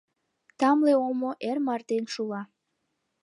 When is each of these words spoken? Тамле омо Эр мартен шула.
Тамле 0.59 0.93
омо 1.07 1.31
Эр 1.49 1.57
мартен 1.67 2.03
шула. 2.13 2.41